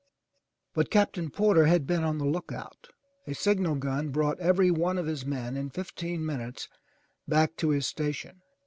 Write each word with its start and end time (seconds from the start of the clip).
But 0.73 0.89
Captain 0.89 1.29
Porter 1.29 1.67
had 1.67 1.85
been 1.85 2.03
on 2.03 2.17
the 2.17 2.25
look 2.25 2.51
out. 2.51 2.87
A 3.27 3.35
signal 3.35 3.75
gun 3.75 4.09
brought 4.09 4.39
every 4.39 4.71
one 4.71 4.97
of 4.97 5.05
his 5.05 5.27
men 5.27 5.55
in 5.55 5.69
fifteen 5.69 6.25
minutes 6.25 6.67
back 7.27 7.55
to 7.57 7.69
his 7.69 7.85
station. 7.85 8.41